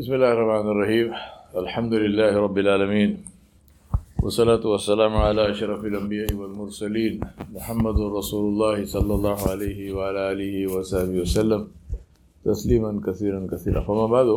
بسم 0.00 0.14
الله 0.16 0.32
الرحمن 0.32 0.68
الرحيم. 0.74 1.08
الحمد 1.62 1.94
لله 1.94 2.32
رب 2.46 2.58
العالمين. 2.58 3.10
والصلاة 4.22 4.64
والسلام 4.72 5.12
على 5.16 5.50
أشرف 5.52 5.84
الأنبياء 5.84 6.32
والمرسلين 6.40 7.20
محمد 7.56 7.98
رسول 8.18 8.44
الله 8.52 8.76
صلى 8.84 9.12
الله 9.18 9.38
عليه 9.52 9.80
وعلى 9.92 10.20
آله 10.32 10.54
وصحبه 10.72 11.16
وسلم. 11.20 11.62
تسليما 12.44 13.00
كثيرا 13.06 13.40
كثيرا. 13.52 13.80
فما 13.84 14.06
بعد 14.06 14.28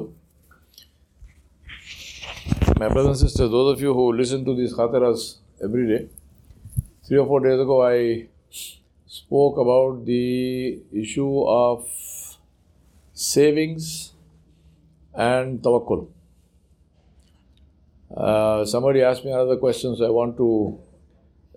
My 2.82 2.90
brothers 2.90 3.24
and 3.24 3.24
sisters, 3.24 3.50
those 3.50 3.70
of 3.74 3.80
you 3.80 3.94
who 3.94 4.12
listen 4.12 4.44
to 4.44 4.54
these 4.60 4.74
khataras 4.76 5.40
every 5.64 5.88
day, 5.88 6.10
three 7.08 7.20
or 7.20 7.26
four 7.26 7.40
days 7.40 7.60
ago 7.66 7.88
I 7.88 8.28
spoke 9.08 9.56
about 9.58 10.04
the 10.04 10.80
issue 10.92 11.42
of 11.48 11.88
savings 13.14 14.13
and 15.16 15.62
tawakkul. 15.62 16.08
Uh, 18.16 18.66
somebody 18.66 19.02
asked 19.02 19.26
me 19.26 19.32
another 19.32 19.58
question, 19.58 19.96
so 19.96 20.06
I 20.06 20.10
want 20.10 20.38
to 20.38 20.80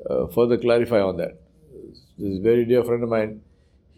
uh, 0.08 0.26
further 0.28 0.56
clarify 0.56 1.00
on 1.00 1.16
that. 1.18 1.38
This 2.18 2.38
very 2.38 2.64
dear 2.64 2.82
friend 2.84 3.02
of 3.02 3.10
mine. 3.10 3.42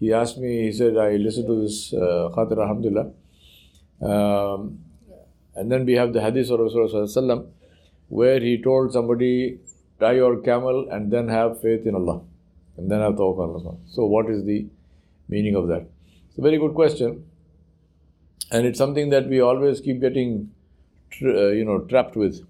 He 0.01 0.13
asked 0.13 0.39
me, 0.39 0.63
he 0.63 0.73
said, 0.73 0.97
I 0.97 1.17
listened 1.17 1.47
to 1.49 1.63
this 1.63 1.93
uh, 1.93 2.31
Khatir 2.35 2.61
Alhamdulillah. 2.61 3.11
Um, 4.01 4.79
and 5.57 5.71
then 5.71 5.85
we 5.85 5.95
have 5.95 6.13
the 6.13 6.21
hadith 6.21 6.51
of 6.51 6.61
Rasulullah 6.61 7.47
where 8.09 8.41
he 8.41 8.63
told 8.63 8.93
somebody, 8.93 9.59
tie 9.99 10.13
your 10.13 10.41
camel 10.41 10.89
and 10.91 11.13
then 11.13 11.29
have 11.29 11.61
faith 11.61 11.85
in 11.87 11.95
Allah. 11.95 12.23
And 12.77 12.91
then 12.91 13.01
have 13.01 13.15
tawakkul. 13.15 13.79
So, 13.89 14.07
what 14.07 14.31
is 14.31 14.45
the 14.45 14.67
meaning 15.29 15.57
of 15.57 15.67
that? 15.69 15.87
It's 16.29 16.39
a 16.39 16.43
very 16.43 16.59
good 16.59 16.75
question. 16.75 17.28
And 18.51 18.67
it's 18.67 18.79
something 18.79 19.11
that 19.11 19.29
we 19.29 19.41
always 19.41 19.81
keep 19.81 20.01
getting, 20.01 20.53
uh, 21.23 21.49
you 21.49 21.65
know, 21.65 21.81
trapped 21.81 22.17
with. 22.17 22.47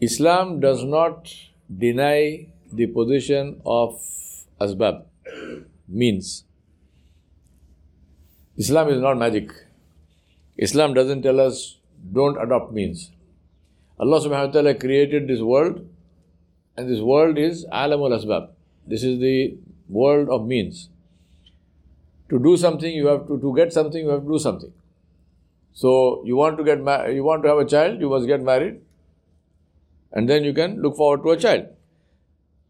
Islam 0.00 0.60
does 0.60 0.84
not 0.84 1.32
deny 1.78 2.48
the 2.72 2.86
position 2.86 3.60
of 3.64 4.00
asbab, 4.60 5.04
means. 5.88 6.44
Islam 8.56 8.88
is 8.88 9.00
not 9.00 9.18
magic. 9.18 9.50
Islam 10.56 10.94
doesn't 10.94 11.22
tell 11.22 11.40
us 11.40 11.78
don't 12.12 12.40
adopt 12.40 12.72
means. 12.72 13.10
Allah 13.98 14.20
subhanahu 14.20 14.46
wa 14.46 14.52
ta'ala 14.52 14.74
created 14.74 15.28
this 15.28 15.40
world, 15.40 15.86
and 16.76 16.88
this 16.88 17.00
world 17.00 17.38
is 17.38 17.64
alamul 17.72 18.16
asbab. 18.18 18.50
This 18.86 19.02
is 19.02 19.18
the 19.20 19.56
world 19.88 20.28
of 20.28 20.46
means. 20.46 20.88
To 22.34 22.40
do 22.44 22.56
something, 22.56 22.92
you 22.92 23.06
have 23.06 23.28
to, 23.28 23.38
to 23.42 23.54
get 23.56 23.72
something, 23.72 24.04
you 24.04 24.08
have 24.10 24.22
to 24.22 24.32
do 24.36 24.38
something. 24.38 24.72
So 25.72 26.22
you 26.26 26.36
want 26.36 26.58
to 26.58 26.64
get 26.64 26.80
ma- 26.80 27.04
you 27.06 27.22
want 27.22 27.44
to 27.44 27.48
have 27.48 27.58
a 27.58 27.64
child, 27.64 28.00
you 28.00 28.08
must 28.08 28.26
get 28.26 28.42
married, 28.42 28.80
and 30.12 30.28
then 30.28 30.42
you 30.42 30.52
can 30.52 30.82
look 30.82 30.96
forward 30.96 31.22
to 31.26 31.30
a 31.30 31.36
child. 31.36 31.68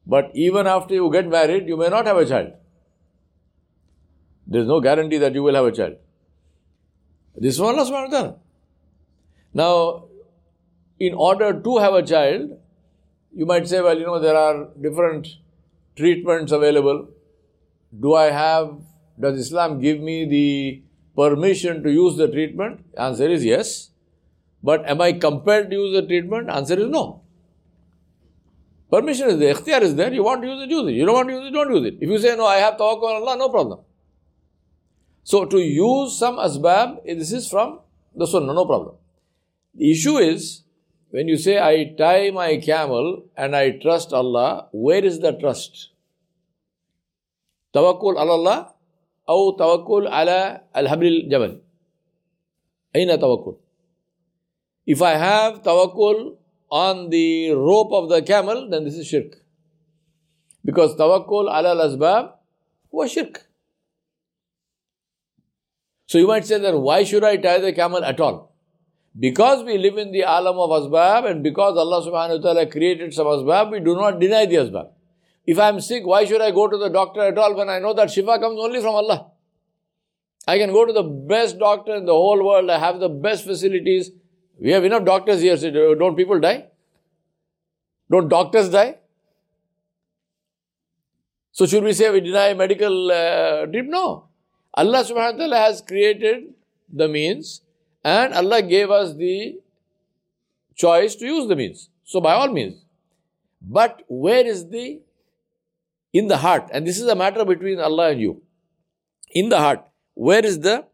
But 0.07 0.31
even 0.35 0.67
after 0.67 0.95
you 0.95 1.11
get 1.11 1.27
married, 1.27 1.67
you 1.67 1.79
may 1.79 1.89
not 1.89 2.07
have 2.07 2.19
a 2.19 2.27
child. 2.27 2.53
There 4.47 4.61
is 4.61 4.69
no 4.69 4.81
guarantee 4.81 5.19
that 5.19 5.35
you 5.35 5.43
will 5.43 5.55
have 5.55 5.65
a 5.65 5.73
child. 5.73 5.97
This 7.37 7.55
is 7.55 7.61
Allah 7.61 7.85
subhanahu. 7.91 8.37
Now, 9.55 10.05
in 10.99 11.15
order 11.15 11.59
to 11.59 11.79
have 11.79 11.95
a 11.95 12.03
child, 12.03 12.51
you 13.35 13.47
might 13.47 13.67
say, 13.67 13.81
well, 13.81 13.99
you 13.99 14.05
know, 14.05 14.21
there 14.21 14.37
are 14.37 14.69
different 14.81 15.29
treatments 15.97 16.53
available. 16.53 17.09
Do 17.99 18.15
I 18.15 18.31
have, 18.31 18.77
does 19.19 19.39
Islam 19.39 19.81
give 19.81 20.01
me 20.01 20.25
the 20.27 20.83
permission 21.17 21.83
to 21.83 21.91
use 21.91 22.17
the 22.17 22.29
treatment? 22.29 22.85
Answer 22.97 23.29
is 23.29 23.45
yes. 23.45 23.91
But 24.63 24.89
am 24.89 25.01
I 25.01 25.13
compelled 25.13 25.71
to 25.71 25.77
use 25.77 25.95
the 25.95 26.07
treatment? 26.07 26.49
Answer 26.49 26.79
is 26.79 26.89
no. 26.89 27.23
Permission 28.91 29.31
is 29.31 29.39
there, 29.39 29.55
ikhtiyar 29.55 29.83
is 29.83 29.95
there. 29.95 30.13
You 30.13 30.23
want 30.23 30.43
to 30.43 30.49
use 30.49 30.63
it, 30.63 30.71
use 30.71 30.89
it. 30.89 30.93
You 30.93 31.05
don't 31.05 31.15
want 31.15 31.29
to 31.29 31.35
use 31.35 31.47
it, 31.49 31.53
don't 31.53 31.75
use 31.75 31.87
it. 31.87 31.95
If 32.01 32.09
you 32.09 32.19
say, 32.19 32.37
no, 32.37 32.47
I 32.47 32.57
have 32.57 32.75
tawakkul 32.75 33.03
on 33.03 33.23
Allah, 33.23 33.37
no 33.37 33.49
problem. 33.49 33.81
So 35.25 35.45
to 35.47 35.59
use 35.59 36.19
some 36.19 36.37
asbab, 36.37 37.05
this 37.05 37.33
is 37.33 37.49
from 37.49 37.81
the 38.15 38.27
sunnah, 38.27 38.53
no 38.53 38.67
problem. 38.67 38.97
The 39.75 39.91
issue 39.91 40.19
is, 40.19 40.63
when 41.11 41.29
you 41.29 41.37
say, 41.37 41.59
I 41.59 41.95
tie 41.99 42.31
my 42.31 42.59
camel 42.59 43.25
and 43.37 43.57
I 43.57 43.71
trust 43.71 44.13
Allah, 44.13 44.69
where 44.73 45.05
is 45.05 45.21
the 45.21 45.33
trust? 45.33 45.91
Tawakkul 47.75 48.17
Allah 48.17 48.74
أو 49.30 49.58
tawakkul 49.58 50.10
ala 50.10 50.64
al-habril 50.74 51.30
jabal. 51.30 51.62
أين 52.96 53.10
tawakkul? 53.20 53.58
If 54.86 55.02
I 55.02 55.16
have 55.16 55.62
tawakkul 55.62 56.38
on 56.72 57.10
the 57.10 57.52
rope 57.52 57.94
of 57.94 58.10
the 58.10 58.22
camel, 58.22 58.70
then 58.70 58.86
this 58.86 58.96
is 58.96 59.08
shirk. 59.08 59.38
Because 60.66 60.96
tawakkul 60.96 61.46
ala 61.46 61.78
al-asbab 61.78 62.34
was 62.92 63.12
shirk. 63.12 63.46
So 66.08 66.18
you 66.18 66.26
might 66.26 66.46
say 66.46 66.58
that 66.58 66.76
why 66.76 67.04
should 67.04 67.24
I 67.24 67.38
tie 67.38 67.60
the 67.60 67.72
camel 67.72 68.04
at 68.04 68.20
all? 68.20 68.56
Because 69.18 69.64
we 69.64 69.78
live 69.78 69.98
in 69.98 70.12
the 70.12 70.22
alam 70.22 70.58
of 70.58 70.70
asbab 70.70 71.30
and 71.30 71.44
because 71.44 71.78
Allah 71.78 72.02
subhanahu 72.02 72.38
wa 72.38 72.42
ta'ala 72.42 72.66
created 72.66 73.14
some 73.14 73.28
asbab, 73.28 73.72
we 73.72 73.80
do 73.80 73.94
not 73.96 74.20
deny 74.20 74.46
the 74.48 74.56
asbab. 74.56 74.90
If 75.47 75.59
I 75.59 75.69
am 75.69 75.81
sick, 75.81 76.07
why 76.07 76.25
should 76.25 76.41
I 76.41 76.51
go 76.51 76.69
to 76.69 76.77
the 76.77 76.89
doctor 76.89 77.21
at 77.21 77.37
all 77.37 77.55
when 77.55 77.69
I 77.69 77.79
know 77.79 77.93
that 77.95 78.09
shifa 78.09 78.41
comes 78.41 78.59
only 78.59 78.81
from 78.81 78.95
Allah? 78.95 79.31
I 80.47 80.59
can 80.59 80.73
go 80.73 80.85
to 80.85 80.93
the 80.93 81.03
best 81.03 81.59
doctor 81.59 81.95
in 81.95 82.05
the 82.07 82.13
whole 82.13 82.45
world, 82.45 82.71
I 82.71 82.79
have 82.79 83.01
the 83.01 83.09
best 83.09 83.45
facilities. 83.45 84.11
We 84.59 84.71
have 84.71 84.85
enough 84.85 85.05
doctors 85.05 85.41
here, 85.41 85.57
so 85.57 85.95
don't 85.95 86.17
people 86.17 86.41
die? 86.41 86.67
Don't 88.11 88.29
doctors 88.29 88.69
die? 88.69 88.97
So 91.53 91.67
should 91.67 91.85
we 91.85 91.93
say 91.93 92.11
we 92.11 92.21
deny 92.21 92.53
medical 92.55 93.11
uh, 93.13 93.67
treatment? 93.67 93.91
No. 93.91 94.29
Allah 94.75 95.05
subhanahu 95.05 95.33
wa 95.35 95.39
ta'ala 95.39 95.57
has 95.57 95.81
created 95.81 96.53
the 96.93 97.07
means 97.09 97.63
and 98.05 98.35
Allah 98.35 98.61
gave 98.61 98.91
us 98.91 99.15
the 99.15 99.61
choice 100.75 101.15
to 101.17 101.27
use 101.27 101.49
the 101.49 101.57
means. 101.57 101.91
So 102.05 102.21
by 102.21 102.35
all 102.35 102.49
means. 102.49 102.85
But 103.63 104.03
where 104.09 104.45
is 104.45 104.69
the 104.69 105.01
in 106.15 106.29
the 106.29 106.37
heart, 106.39 106.71
and 106.73 106.87
this 106.87 106.99
is 106.99 107.09
a 107.09 107.15
matter 107.15 107.45
between 107.45 107.81
Allah 107.81 108.11
and 108.11 108.21
you. 108.21 108.41
In 109.33 109.49
the 109.49 109.59
heart, 109.59 109.85
where 110.15 110.47
is 110.47 110.61
the 110.61 110.87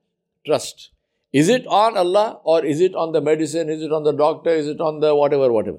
trust? 0.46 0.90
Is 1.32 1.48
it 1.48 1.66
on 1.66 1.96
Allah 1.96 2.40
or 2.42 2.64
is 2.64 2.80
it 2.80 2.94
on 2.94 3.12
the 3.12 3.20
medicine? 3.20 3.68
Is 3.68 3.82
it 3.82 3.92
on 3.92 4.02
the 4.02 4.12
doctor? 4.12 4.50
Is 4.50 4.66
it 4.66 4.80
on 4.80 4.98
the 5.00 5.14
whatever, 5.14 5.52
whatever? 5.52 5.78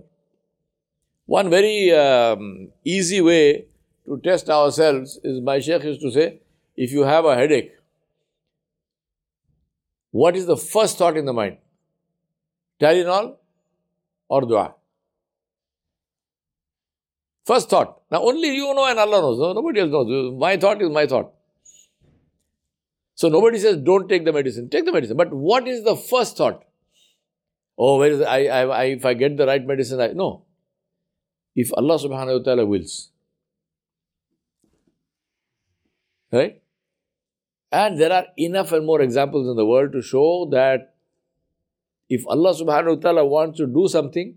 One 1.25 1.49
very 1.49 1.91
um, 1.91 2.69
easy 2.85 3.19
way 3.19 3.65
to 4.05 4.19
test 4.23 4.49
ourselves 4.49 5.19
is 5.23 5.41
my 5.41 5.59
Sheikh 5.59 5.83
used 5.83 6.01
to 6.01 6.11
say, 6.11 6.39
if 6.75 6.91
you 6.91 7.01
have 7.01 7.25
a 7.25 7.35
headache, 7.35 7.71
what 10.11 10.35
is 10.35 10.45
the 10.45 10.57
first 10.57 10.97
thought 10.97 11.17
in 11.17 11.25
the 11.25 11.33
mind? 11.33 11.57
Tylenol 12.79 13.37
or 14.29 14.41
dua? 14.41 14.75
First 17.51 17.69
thought. 17.69 18.01
Now 18.09 18.23
only 18.23 18.49
you 18.55 18.73
know 18.73 18.85
and 18.85 18.97
Allah 18.97 19.21
knows. 19.21 19.39
No, 19.39 19.51
nobody 19.51 19.81
else 19.81 19.91
knows. 19.91 20.33
My 20.39 20.55
thought 20.55 20.81
is 20.81 20.89
my 20.89 21.05
thought. 21.05 21.33
So 23.15 23.27
nobody 23.27 23.59
says 23.59 23.77
don't 23.87 24.07
take 24.07 24.23
the 24.23 24.31
medicine. 24.31 24.69
Take 24.69 24.85
the 24.85 24.93
medicine. 24.93 25.17
But 25.17 25.33
what 25.33 25.67
is 25.67 25.83
the 25.83 25.95
first 25.97 26.37
thought? 26.37 26.63
Oh, 27.77 27.97
where 27.97 28.11
is 28.11 28.21
I, 28.21 28.37
I, 28.45 28.61
I, 28.61 28.83
if 28.85 29.05
I 29.05 29.13
get 29.15 29.35
the 29.35 29.45
right 29.45 29.65
medicine, 29.65 29.99
I 29.99 30.07
no. 30.13 30.43
If 31.53 31.73
Allah 31.73 31.97
subhanahu 32.03 32.37
wa 32.37 32.43
ta'ala 32.45 32.65
wills. 32.65 33.09
Right? 36.31 36.61
And 37.73 37.99
there 37.99 38.13
are 38.13 38.27
enough 38.37 38.71
and 38.71 38.85
more 38.85 39.01
examples 39.01 39.49
in 39.49 39.57
the 39.57 39.65
world 39.65 39.91
to 39.91 40.01
show 40.01 40.47
that 40.51 40.93
if 42.07 42.25
Allah 42.27 42.53
subhanahu 42.53 42.95
wa 42.95 43.01
ta'ala 43.01 43.25
wants 43.25 43.57
to 43.57 43.67
do 43.67 43.89
something, 43.89 44.35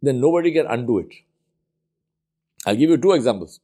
then 0.00 0.20
nobody 0.20 0.52
can 0.52 0.66
undo 0.66 0.98
it. 1.00 1.12
I'll 2.66 2.76
give 2.76 2.90
you 2.90 2.96
two 2.96 3.12
examples. 3.12 3.60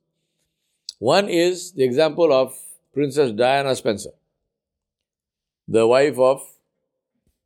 One 0.99 1.29
is 1.29 1.73
the 1.73 1.85
example 1.85 2.33
of 2.33 2.59
Princess 2.93 3.31
Diana 3.31 3.77
Spencer, 3.77 4.11
the 5.69 5.87
wife 5.87 6.19
of 6.19 6.43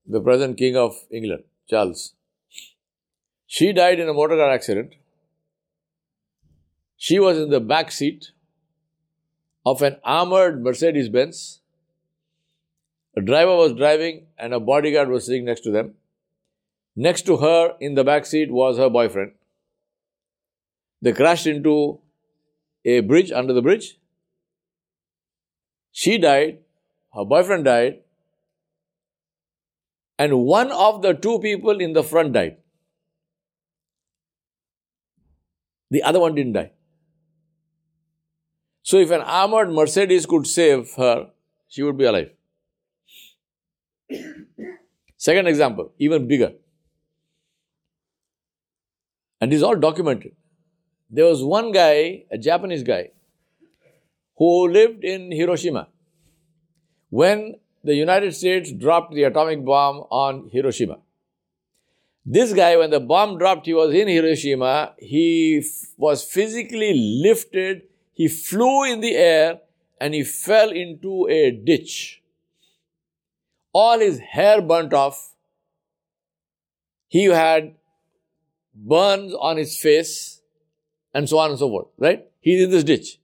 the 0.06 0.20
present 0.20 0.56
King 0.56 0.76
of 0.76 0.96
England, 1.10 1.44
Charles. 1.68 2.14
She 3.46 3.72
died 3.72 4.00
in 4.00 4.08
a 4.08 4.14
motor 4.14 4.36
car 4.36 4.50
accident. 4.50 4.94
She 6.96 7.18
was 7.18 7.36
in 7.36 7.50
the 7.50 7.60
back 7.60 7.92
seat 7.92 8.30
of 9.66 9.82
an 9.82 9.96
armored 10.04 10.62
Mercedes 10.62 11.10
Benz. 11.10 11.60
A 13.14 13.20
driver 13.20 13.54
was 13.54 13.74
driving 13.74 14.26
and 14.38 14.54
a 14.54 14.60
bodyguard 14.60 15.10
was 15.10 15.26
sitting 15.26 15.44
next 15.44 15.60
to 15.64 15.70
them. 15.70 15.94
Next 16.96 17.22
to 17.26 17.36
her 17.36 17.76
in 17.78 17.94
the 17.94 18.04
back 18.04 18.24
seat 18.24 18.50
was 18.50 18.78
her 18.78 18.88
boyfriend. 18.88 19.32
They 21.02 21.12
crashed 21.12 21.48
into 21.48 21.98
a 22.84 23.00
bridge 23.00 23.32
under 23.32 23.52
the 23.52 23.60
bridge. 23.60 23.98
She 25.90 26.16
died, 26.16 26.60
her 27.12 27.24
boyfriend 27.24 27.64
died, 27.64 28.02
and 30.18 30.38
one 30.44 30.70
of 30.70 31.02
the 31.02 31.12
two 31.12 31.40
people 31.40 31.80
in 31.80 31.92
the 31.92 32.04
front 32.04 32.32
died. 32.32 32.58
The 35.90 36.02
other 36.04 36.20
one 36.20 36.34
didn't 36.34 36.52
die. 36.52 36.70
So, 38.82 38.98
if 38.98 39.10
an 39.10 39.20
armored 39.20 39.70
Mercedes 39.70 40.26
could 40.26 40.46
save 40.46 40.94
her, 40.94 41.30
she 41.68 41.82
would 41.82 41.98
be 41.98 42.04
alive. 42.04 42.30
Second 45.16 45.46
example, 45.48 45.92
even 45.98 46.26
bigger. 46.26 46.52
And 49.40 49.50
this 49.52 49.58
is 49.58 49.62
all 49.62 49.76
documented. 49.76 50.34
There 51.14 51.26
was 51.26 51.44
one 51.44 51.72
guy, 51.72 52.24
a 52.30 52.38
Japanese 52.38 52.82
guy, 52.82 53.10
who 54.38 54.66
lived 54.68 55.04
in 55.04 55.30
Hiroshima 55.30 55.88
when 57.10 57.56
the 57.84 57.94
United 57.94 58.34
States 58.34 58.72
dropped 58.72 59.12
the 59.12 59.24
atomic 59.24 59.62
bomb 59.62 59.98
on 60.10 60.48
Hiroshima. 60.50 60.98
This 62.24 62.54
guy, 62.54 62.76
when 62.76 62.90
the 62.90 63.00
bomb 63.00 63.36
dropped, 63.36 63.66
he 63.66 63.74
was 63.74 63.92
in 63.92 64.08
Hiroshima. 64.08 64.94
He 64.98 65.58
f- 65.58 65.90
was 65.98 66.24
physically 66.24 66.94
lifted. 66.94 67.82
He 68.14 68.28
flew 68.28 68.84
in 68.84 69.00
the 69.00 69.14
air 69.14 69.60
and 70.00 70.14
he 70.14 70.22
fell 70.22 70.70
into 70.70 71.26
a 71.28 71.50
ditch. 71.50 72.22
All 73.72 73.98
his 73.98 74.20
hair 74.20 74.62
burnt 74.62 74.94
off. 74.94 75.34
He 77.08 77.24
had 77.24 77.74
burns 78.74 79.34
on 79.34 79.56
his 79.56 79.76
face 79.76 80.41
and 81.14 81.28
so 81.28 81.38
on 81.38 81.50
and 81.50 81.58
so 81.58 81.68
forth, 81.68 81.88
right? 81.98 82.26
He's 82.40 82.62
in 82.62 82.70
this 82.70 82.84
ditch. 82.84 83.18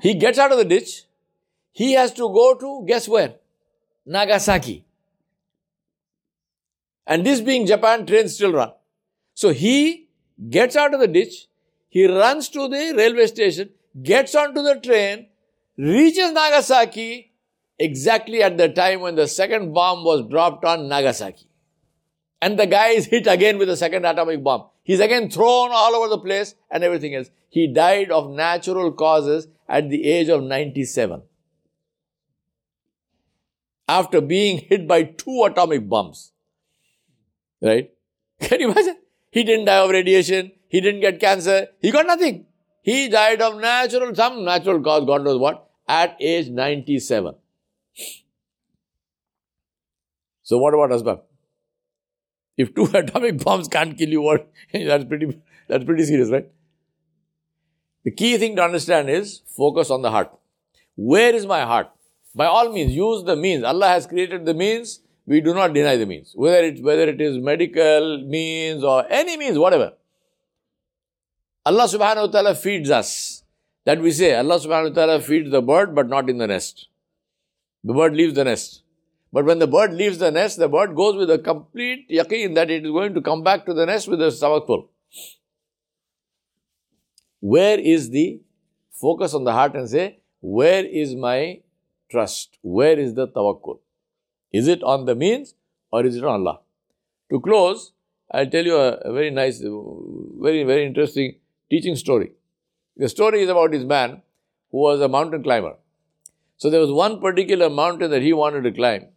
He 0.00 0.14
gets 0.14 0.38
out 0.38 0.52
of 0.52 0.58
the 0.58 0.64
ditch. 0.64 1.04
He 1.72 1.92
has 1.92 2.12
to 2.14 2.22
go 2.22 2.54
to, 2.54 2.84
guess 2.86 3.08
where? 3.08 3.34
Nagasaki. 4.06 4.84
And 7.06 7.24
this 7.24 7.40
being 7.40 7.66
Japan, 7.66 8.06
trains 8.06 8.34
still 8.34 8.52
run. 8.52 8.72
So 9.34 9.50
he 9.50 10.08
gets 10.48 10.76
out 10.76 10.94
of 10.94 11.00
the 11.00 11.08
ditch, 11.08 11.48
he 11.88 12.06
runs 12.06 12.48
to 12.50 12.68
the 12.68 12.94
railway 12.96 13.26
station, 13.26 13.70
gets 14.02 14.34
onto 14.34 14.62
the 14.62 14.80
train, 14.80 15.26
reaches 15.76 16.32
Nagasaki 16.32 17.32
exactly 17.78 18.42
at 18.42 18.56
the 18.56 18.68
time 18.68 19.00
when 19.00 19.16
the 19.16 19.28
second 19.28 19.72
bomb 19.72 20.04
was 20.04 20.26
dropped 20.28 20.64
on 20.64 20.88
Nagasaki. 20.88 21.46
And 22.40 22.58
the 22.58 22.66
guy 22.66 22.88
is 22.88 23.06
hit 23.06 23.26
again 23.26 23.58
with 23.58 23.68
the 23.68 23.76
second 23.76 24.04
atomic 24.04 24.42
bomb. 24.42 24.66
He's 24.84 25.00
again 25.00 25.30
thrown 25.30 25.70
all 25.72 25.94
over 25.94 26.08
the 26.08 26.18
place 26.18 26.54
and 26.70 26.84
everything 26.84 27.14
else. 27.14 27.30
He 27.48 27.66
died 27.72 28.10
of 28.10 28.30
natural 28.30 28.92
causes 28.92 29.48
at 29.68 29.88
the 29.88 30.04
age 30.04 30.28
of 30.28 30.42
97. 30.42 31.22
After 33.88 34.20
being 34.20 34.58
hit 34.58 34.86
by 34.86 35.04
two 35.04 35.44
atomic 35.44 35.88
bombs. 35.88 36.32
Right? 37.62 37.92
Can 38.40 38.60
you 38.60 38.70
imagine? 38.70 38.98
He 39.30 39.42
didn't 39.42 39.64
die 39.64 39.78
of 39.78 39.90
radiation. 39.90 40.52
He 40.68 40.80
didn't 40.80 41.00
get 41.00 41.18
cancer. 41.18 41.68
He 41.80 41.90
got 41.90 42.06
nothing. 42.06 42.46
He 42.82 43.08
died 43.08 43.40
of 43.40 43.58
natural, 43.58 44.14
some 44.14 44.44
natural 44.44 44.82
cause, 44.82 45.06
God 45.06 45.24
knows 45.24 45.38
what, 45.38 45.66
at 45.88 46.16
age 46.20 46.48
97. 46.48 47.34
So 50.42 50.58
what 50.58 50.74
about 50.74 50.90
husband? 50.90 51.20
If 52.56 52.74
two 52.74 52.84
atomic 52.94 53.42
bombs 53.42 53.68
can't 53.68 53.96
kill 53.96 54.08
you, 54.08 54.22
what? 54.22 54.50
that's 54.72 55.04
pretty, 55.04 55.40
that's 55.68 55.84
pretty 55.84 56.04
serious, 56.04 56.30
right? 56.30 56.48
The 58.04 58.10
key 58.10 58.36
thing 58.36 58.56
to 58.56 58.62
understand 58.62 59.08
is 59.08 59.42
focus 59.46 59.90
on 59.90 60.02
the 60.02 60.10
heart. 60.10 60.30
Where 60.96 61.34
is 61.34 61.46
my 61.46 61.62
heart? 61.62 61.90
By 62.34 62.46
all 62.46 62.72
means, 62.72 62.92
use 62.92 63.24
the 63.24 63.36
means. 63.36 63.64
Allah 63.64 63.88
has 63.88 64.06
created 64.06 64.44
the 64.44 64.54
means 64.54 65.00
we 65.26 65.40
do 65.40 65.54
not 65.54 65.72
deny 65.72 65.96
the 65.96 66.06
means. 66.06 66.32
Whether 66.34 66.64
it, 66.64 66.82
whether 66.82 67.08
it 67.08 67.20
is 67.20 67.38
medical 67.38 68.22
means 68.26 68.84
or 68.84 69.06
any 69.10 69.36
means, 69.36 69.58
whatever. 69.58 69.94
Allah 71.64 71.84
subhanahu 71.84 72.26
wa 72.26 72.26
ta'ala 72.26 72.54
feeds 72.54 72.90
us. 72.90 73.42
That 73.86 74.00
we 74.00 74.12
say, 74.12 74.34
Allah 74.34 74.58
subhanahu 74.58 74.90
wa 74.90 74.94
ta'ala 74.94 75.20
feeds 75.20 75.50
the 75.50 75.62
bird 75.62 75.94
but 75.94 76.08
not 76.08 76.28
in 76.28 76.38
the 76.38 76.46
nest. 76.46 76.88
The 77.84 77.94
bird 77.94 78.14
leaves 78.14 78.34
the 78.34 78.44
nest. 78.44 78.82
But 79.34 79.46
when 79.46 79.58
the 79.58 79.66
bird 79.66 79.92
leaves 79.92 80.18
the 80.18 80.30
nest, 80.30 80.58
the 80.60 80.68
bird 80.68 80.94
goes 80.94 81.16
with 81.16 81.28
a 81.28 81.38
complete 81.38 82.08
yaqeen 82.08 82.54
that 82.54 82.70
it 82.70 82.84
is 82.84 82.90
going 82.92 83.14
to 83.14 83.20
come 83.20 83.42
back 83.42 83.66
to 83.66 83.74
the 83.74 83.84
nest 83.84 84.06
with 84.06 84.22
a 84.22 84.30
stomach 84.30 84.68
full. 84.68 84.88
Where 87.40 87.80
is 87.80 88.10
the 88.10 88.40
focus 88.92 89.34
on 89.34 89.42
the 89.42 89.52
heart 89.52 89.74
and 89.74 89.90
say, 89.90 90.20
where 90.40 90.84
is 90.84 91.16
my 91.16 91.62
trust? 92.12 92.58
Where 92.62 92.96
is 92.96 93.14
the 93.14 93.26
tawakkul? 93.26 93.80
Is 94.52 94.68
it 94.68 94.84
on 94.84 95.04
the 95.04 95.16
means 95.16 95.54
or 95.90 96.06
is 96.06 96.14
it 96.14 96.22
on 96.22 96.34
Allah? 96.40 96.60
To 97.32 97.40
close, 97.40 97.92
I'll 98.30 98.48
tell 98.48 98.64
you 98.64 98.76
a 98.76 99.12
very 99.12 99.32
nice, 99.32 99.58
very, 99.58 100.62
very 100.62 100.86
interesting 100.86 101.34
teaching 101.70 101.96
story. 101.96 102.34
The 102.96 103.08
story 103.08 103.42
is 103.42 103.48
about 103.48 103.72
this 103.72 103.82
man 103.82 104.22
who 104.70 104.78
was 104.78 105.00
a 105.00 105.08
mountain 105.08 105.42
climber. 105.42 105.74
So 106.56 106.70
there 106.70 106.80
was 106.80 106.92
one 106.92 107.20
particular 107.20 107.68
mountain 107.68 108.12
that 108.12 108.22
he 108.22 108.32
wanted 108.32 108.62
to 108.62 108.70
climb, 108.70 109.08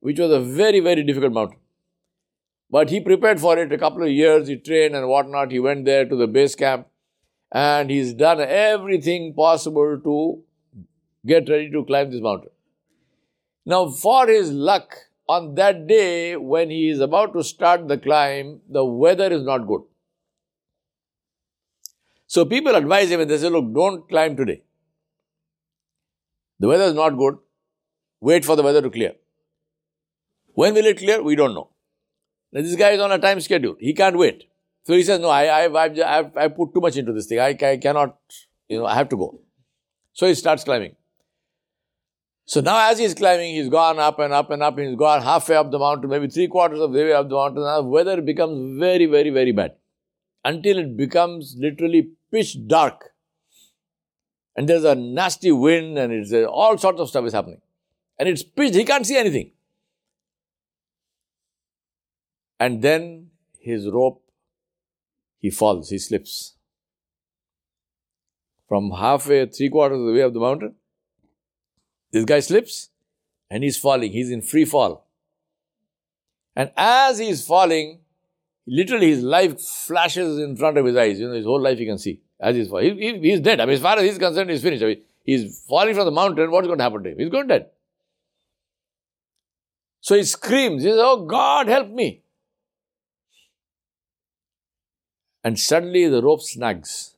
which 0.00 0.18
was 0.18 0.30
a 0.30 0.40
very, 0.40 0.80
very 0.80 1.02
difficult 1.02 1.32
mountain. 1.32 1.58
But 2.70 2.90
he 2.90 3.00
prepared 3.00 3.40
for 3.40 3.58
it 3.58 3.72
a 3.72 3.78
couple 3.78 4.02
of 4.02 4.10
years, 4.10 4.48
he 4.48 4.56
trained 4.56 4.94
and 4.94 5.08
whatnot. 5.08 5.50
He 5.50 5.58
went 5.58 5.84
there 5.84 6.04
to 6.04 6.16
the 6.16 6.26
base 6.26 6.54
camp 6.54 6.86
and 7.50 7.90
he's 7.90 8.12
done 8.12 8.40
everything 8.40 9.32
possible 9.34 9.98
to 10.04 10.42
get 11.26 11.48
ready 11.48 11.70
to 11.70 11.84
climb 11.84 12.10
this 12.10 12.20
mountain. 12.20 12.50
Now, 13.64 13.88
for 13.88 14.26
his 14.26 14.50
luck, 14.50 14.94
on 15.28 15.54
that 15.56 15.86
day 15.86 16.36
when 16.36 16.70
he 16.70 16.88
is 16.88 17.00
about 17.00 17.34
to 17.34 17.44
start 17.44 17.86
the 17.88 17.98
climb, 17.98 18.60
the 18.68 18.84
weather 18.84 19.30
is 19.32 19.42
not 19.44 19.66
good. 19.66 19.82
So 22.26 22.44
people 22.44 22.74
advise 22.74 23.10
him 23.10 23.20
and 23.20 23.30
they 23.30 23.38
say, 23.38 23.48
look, 23.48 23.72
don't 23.74 24.08
climb 24.08 24.36
today. 24.36 24.62
The 26.60 26.68
weather 26.68 26.84
is 26.84 26.94
not 26.94 27.10
good. 27.10 27.38
Wait 28.20 28.44
for 28.44 28.56
the 28.56 28.62
weather 28.62 28.82
to 28.82 28.90
clear. 28.90 29.12
When 30.58 30.74
will 30.74 30.86
it 30.86 30.98
clear? 30.98 31.22
We 31.22 31.36
don't 31.36 31.54
know. 31.54 31.68
Now, 32.52 32.62
this 32.62 32.74
guy 32.74 32.90
is 32.90 33.00
on 33.00 33.12
a 33.12 33.18
time 33.20 33.40
schedule. 33.40 33.76
He 33.78 33.92
can't 33.94 34.18
wait. 34.18 34.42
So 34.82 34.94
he 34.94 35.04
says, 35.04 35.20
no, 35.20 35.28
I, 35.28 35.44
I, 35.44 35.84
I've, 35.84 36.00
I've, 36.00 36.36
I 36.36 36.48
put 36.48 36.74
too 36.74 36.80
much 36.80 36.96
into 36.96 37.12
this 37.12 37.26
thing. 37.26 37.38
I, 37.38 37.50
I 37.50 37.76
cannot, 37.76 38.16
you 38.68 38.78
know, 38.78 38.86
I 38.86 38.94
have 38.94 39.08
to 39.10 39.16
go. 39.16 39.40
So 40.14 40.26
he 40.26 40.34
starts 40.34 40.64
climbing. 40.64 40.96
So 42.44 42.60
now 42.60 42.90
as 42.90 42.98
he's 42.98 43.14
climbing, 43.14 43.54
he's 43.54 43.68
gone 43.68 44.00
up 44.00 44.18
and 44.18 44.32
up 44.32 44.50
and 44.50 44.64
up, 44.64 44.76
he's 44.76 44.96
gone 44.96 45.22
halfway 45.22 45.54
up 45.54 45.70
the 45.70 45.78
mountain, 45.78 46.10
maybe 46.10 46.26
three 46.26 46.48
quarters 46.48 46.80
of 46.80 46.92
the 46.92 47.04
way 47.04 47.12
up 47.12 47.28
the 47.28 47.36
mountain. 47.36 47.62
Now 47.62 47.82
weather 47.82 48.20
becomes 48.20 48.80
very, 48.80 49.06
very, 49.06 49.30
very 49.30 49.52
bad. 49.52 49.76
Until 50.44 50.78
it 50.78 50.96
becomes 50.96 51.54
literally 51.56 52.08
pitch 52.32 52.56
dark. 52.66 53.12
And 54.56 54.68
there's 54.68 54.82
a 54.82 54.96
nasty 54.96 55.52
wind 55.52 55.98
and 55.98 56.12
it's 56.12 56.32
all 56.32 56.76
sorts 56.78 57.00
of 57.00 57.08
stuff 57.10 57.26
is 57.26 57.32
happening. 57.32 57.60
And 58.18 58.28
it's 58.28 58.42
pitch, 58.42 58.74
he 58.74 58.84
can't 58.84 59.06
see 59.06 59.16
anything. 59.16 59.52
And 62.60 62.82
then 62.82 63.30
his 63.60 63.88
rope, 63.88 64.22
he 65.38 65.50
falls, 65.50 65.90
he 65.90 65.98
slips. 65.98 66.54
From 68.68 68.90
halfway, 68.90 69.46
three 69.46 69.70
quarters 69.70 69.98
of 69.98 70.06
the 70.06 70.12
way 70.12 70.22
up 70.22 70.32
the 70.32 70.40
mountain, 70.40 70.74
this 72.10 72.24
guy 72.24 72.40
slips 72.40 72.90
and 73.50 73.62
he's 73.62 73.78
falling. 73.78 74.12
He's 74.12 74.30
in 74.30 74.42
free 74.42 74.64
fall. 74.64 75.06
And 76.54 76.70
as 76.76 77.18
he's 77.18 77.46
falling, 77.46 78.00
literally 78.66 79.10
his 79.10 79.22
life 79.22 79.60
flashes 79.60 80.38
in 80.38 80.56
front 80.56 80.76
of 80.76 80.84
his 80.84 80.96
eyes. 80.96 81.20
You 81.20 81.28
know, 81.28 81.34
his 81.34 81.46
whole 81.46 81.60
life 81.60 81.78
he 81.78 81.86
can 81.86 81.98
see 81.98 82.20
as 82.40 82.56
he's 82.56 82.68
falling. 82.68 82.98
He, 82.98 83.12
he, 83.12 83.30
he's 83.30 83.40
dead. 83.40 83.60
I 83.60 83.64
mean, 83.64 83.74
as 83.74 83.80
far 83.80 83.96
as 83.96 84.02
he's 84.02 84.18
concerned, 84.18 84.50
he's 84.50 84.62
finished. 84.62 84.82
I 84.82 84.86
mean, 84.86 85.02
he's 85.24 85.64
falling 85.66 85.94
from 85.94 86.04
the 86.04 86.10
mountain. 86.10 86.50
What's 86.50 86.66
going 86.66 86.78
to 86.78 86.84
happen 86.84 87.02
to 87.04 87.10
him? 87.10 87.18
He's 87.18 87.30
going 87.30 87.46
dead. 87.46 87.70
So 90.00 90.16
he 90.16 90.24
screams. 90.24 90.82
He 90.82 90.88
says, 90.88 90.98
Oh 91.00 91.24
God, 91.26 91.68
help 91.68 91.90
me. 91.90 92.22
And 95.44 95.58
suddenly 95.58 96.08
the 96.08 96.22
rope 96.22 96.42
snags. 96.42 97.14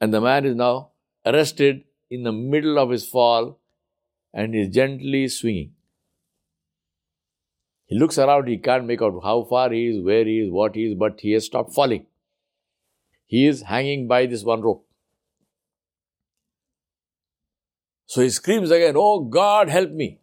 And 0.00 0.12
the 0.14 0.20
man 0.20 0.44
is 0.44 0.54
now 0.54 0.90
arrested 1.24 1.84
in 2.10 2.22
the 2.22 2.32
middle 2.32 2.78
of 2.78 2.90
his 2.90 3.06
fall 3.06 3.58
and 4.32 4.54
is 4.54 4.68
gently 4.74 5.28
swinging. 5.28 5.72
He 7.86 7.98
looks 7.98 8.18
around, 8.18 8.46
he 8.46 8.56
can't 8.56 8.86
make 8.86 9.02
out 9.02 9.20
how 9.22 9.42
far 9.42 9.70
he 9.70 9.88
is, 9.88 10.04
where 10.04 10.24
he 10.24 10.40
is, 10.40 10.50
what 10.50 10.76
he 10.76 10.86
is, 10.86 10.94
but 10.94 11.20
he 11.20 11.32
has 11.32 11.46
stopped 11.46 11.74
falling. 11.74 12.06
He 13.26 13.46
is 13.46 13.62
hanging 13.62 14.06
by 14.06 14.26
this 14.26 14.44
one 14.44 14.60
rope. 14.60 14.86
So 18.06 18.22
he 18.22 18.30
screams 18.30 18.70
again, 18.70 18.94
Oh 18.96 19.20
God, 19.20 19.68
help 19.68 19.90
me. 19.90 20.18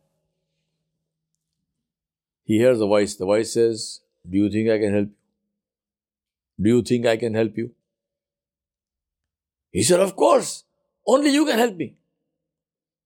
He 2.43 2.57
hears 2.57 2.79
a 2.79 2.85
voice. 2.85 3.15
The 3.15 3.25
voice 3.25 3.53
says, 3.53 4.01
Do 4.29 4.37
you 4.37 4.49
think 4.49 4.69
I 4.69 4.77
can 4.77 4.93
help 4.93 5.07
you? 5.07 5.26
Do 6.59 6.69
you 6.69 6.81
think 6.81 7.05
I 7.05 7.17
can 7.17 7.33
help 7.33 7.57
you? 7.57 7.71
He 9.71 9.83
said, 9.83 9.99
Of 9.99 10.15
course. 10.15 10.63
Only 11.05 11.29
you 11.31 11.45
can 11.45 11.57
help 11.57 11.75
me. 11.75 11.95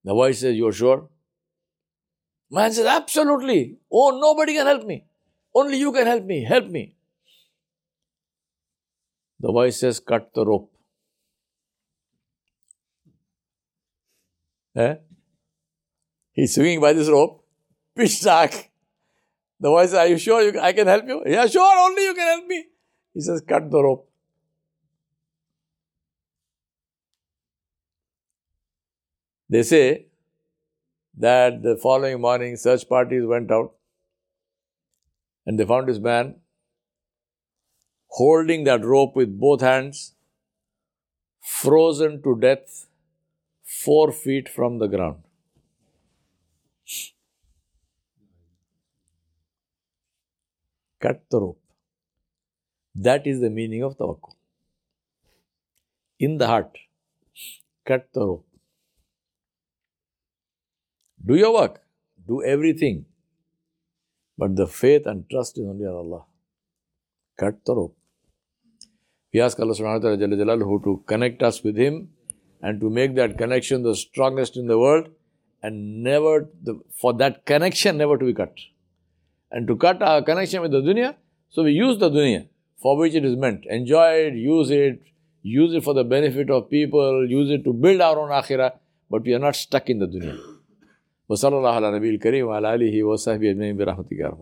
The 0.03 0.13
voice 0.13 0.39
says, 0.39 0.55
You're 0.55 0.72
sure? 0.72 1.10
Man 2.50 2.72
says, 2.72 2.86
Absolutely. 2.86 3.77
Oh, 3.91 4.20
nobody 4.20 4.53
can 4.53 4.65
help 4.65 4.86
me. 4.86 5.05
Only 5.53 5.77
you 5.77 5.91
can 5.91 6.08
help 6.08 6.24
me. 6.24 6.43
Help 6.43 6.67
me. 6.67 6.96
The 9.39 9.51
voice 9.51 9.79
says, 9.79 10.00
Cut 10.00 10.34
the 10.34 10.46
rope. 10.46 10.72
Eh? 14.75 14.96
He's 16.31 16.55
swinging 16.55 16.79
by 16.79 16.93
this 16.93 17.10
rope, 17.10 17.43
pitch 17.96 18.22
dark. 18.22 18.51
The 19.60 19.70
voice 19.70 19.89
says, 19.89 20.00
Are 20.00 20.08
you 20.08 20.17
sure 20.17 20.41
you, 20.41 20.60
I 20.60 20.72
can 20.72 20.88
help 20.88 21.05
you? 21.08 21.22
Yeah, 21.25 21.46
sure, 21.48 21.77
only 21.79 22.03
you 22.03 22.13
can 22.13 22.27
help 22.27 22.48
me. 22.48 22.65
He 23.13 23.22
says, 23.22 23.41
Cut 23.41 23.70
the 23.70 23.84
rope. 23.84 24.08
They 29.50 29.63
say 29.63 30.06
that 31.18 31.62
the 31.62 31.75
following 31.75 32.22
morning 32.22 32.56
search 32.56 32.88
parties 32.88 33.25
went 33.25 33.51
out 33.51 33.74
and 35.46 35.60
they 35.60 35.65
found 35.65 35.89
this 35.89 36.00
man 36.00 36.36
holding 38.08 38.63
that 38.65 38.84
rope 38.84 39.15
with 39.15 39.38
both 39.39 39.62
hands, 39.62 40.13
frozen 41.41 42.22
to 42.24 42.38
death, 42.39 42.88
four 43.63 44.12
feet 44.12 44.48
from 44.48 44.80
the 44.80 44.88
ground. 44.88 45.24
Cut 51.00 51.24
the 51.30 51.41
rope. 51.41 51.70
That 52.95 53.25
is 53.25 53.39
the 53.39 53.50
meaning 53.50 53.83
of 53.83 53.98
tawakkul. 53.98 54.36
In 56.19 56.38
the 56.38 56.48
heart, 56.48 56.77
cut 57.86 58.10
the 58.13 58.25
rope. 58.25 58.45
Do 61.25 61.36
your 61.36 61.53
work, 61.53 61.81
do 62.27 62.43
everything. 62.43 63.05
But 64.38 64.55
the 64.55 64.67
faith 64.67 65.05
and 65.05 65.29
trust 65.29 65.57
is 65.57 65.65
only 65.65 65.86
on 65.86 65.95
Allah. 65.95 66.25
Cut 67.38 67.63
the 67.65 67.75
rope. 67.75 67.98
We 69.33 69.39
ask 69.39 69.60
Allah 69.60 69.74
subhanahu 69.74 70.03
wa 70.03 70.45
ta'ala 70.45 70.81
to 70.83 71.03
connect 71.07 71.41
us 71.41 71.63
with 71.63 71.77
Him 71.77 72.10
and 72.62 72.81
to 72.81 72.89
make 72.89 73.15
that 73.15 73.38
connection 73.38 73.83
the 73.83 73.95
strongest 73.95 74.57
in 74.57 74.67
the 74.67 74.77
world 74.77 75.10
and 75.63 76.03
never, 76.03 76.50
the, 76.62 76.79
for 77.00 77.13
that 77.13 77.45
connection 77.45 77.98
never 77.98 78.17
to 78.17 78.25
be 78.25 78.33
cut. 78.33 78.53
And 79.51 79.67
to 79.67 79.75
cut 79.75 80.01
our 80.01 80.21
connection 80.21 80.62
with 80.62 80.71
the 80.71 80.81
dunya, 80.81 81.15
so 81.50 81.63
we 81.63 81.71
use 81.71 81.98
the 81.98 82.10
dunya 82.10 82.48
for 82.80 82.96
which 82.96 83.14
it 83.14 83.25
is 83.25 83.37
meant. 83.37 83.64
Enjoy 83.66 84.12
it, 84.26 84.35
use 84.35 84.70
it, 84.70 85.02
use 85.42 85.75
it 85.75 85.85
for 85.85 85.94
the 85.94 86.04
benefit 86.04 86.50
of 86.50 86.68
people, 86.70 87.26
use 87.28 87.50
it 87.50 87.64
to 87.64 87.73
build 87.73 88.00
our 88.00 88.18
own 88.18 88.30
akhirah, 88.30 88.73
but 89.11 89.23
we 89.23 89.35
are 89.35 89.38
not 89.38 89.56
stuck 89.56 89.88
in 89.90 89.99
the 89.99 90.06
dunya. 90.06 90.38
وصلى 91.28 91.58
الله 91.58 91.70
على 91.70 91.92
نبي 91.99 92.11
الكريم 92.11 92.46
وعلى 92.46 92.75
آله 92.75 93.02
وصحبه 93.02 93.50
أجمعين 93.50 93.76
برحمتك 93.76 94.12
يا 94.12 94.26
رب 94.26 94.40